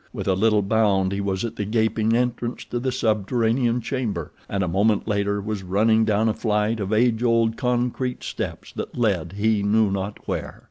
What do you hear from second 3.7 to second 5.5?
chamber, and a moment later